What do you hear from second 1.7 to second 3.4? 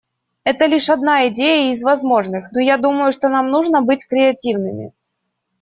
из возможных, но я думаю, что